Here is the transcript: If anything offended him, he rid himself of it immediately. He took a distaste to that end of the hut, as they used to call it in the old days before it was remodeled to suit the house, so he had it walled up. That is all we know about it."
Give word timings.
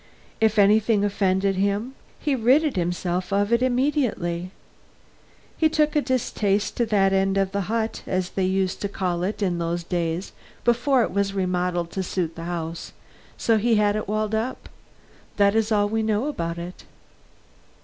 If 0.39 0.57
anything 0.57 1.05
offended 1.05 1.57
him, 1.57 1.93
he 2.17 2.33
rid 2.33 2.75
himself 2.75 3.31
of 3.31 3.53
it 3.53 3.61
immediately. 3.61 4.49
He 5.55 5.69
took 5.69 5.95
a 5.95 6.01
distaste 6.01 6.75
to 6.77 6.87
that 6.87 7.13
end 7.13 7.37
of 7.37 7.51
the 7.51 7.61
hut, 7.69 8.01
as 8.07 8.31
they 8.31 8.45
used 8.45 8.81
to 8.81 8.89
call 8.89 9.21
it 9.21 9.43
in 9.43 9.59
the 9.59 9.67
old 9.67 9.87
days 9.89 10.31
before 10.63 11.03
it 11.03 11.11
was 11.11 11.33
remodeled 11.35 11.91
to 11.91 12.01
suit 12.01 12.35
the 12.35 12.45
house, 12.45 12.93
so 13.37 13.59
he 13.59 13.75
had 13.75 13.95
it 13.95 14.07
walled 14.07 14.33
up. 14.33 14.69
That 15.37 15.53
is 15.53 15.71
all 15.71 15.87
we 15.87 16.01
know 16.01 16.25
about 16.25 16.57
it." 16.57 16.83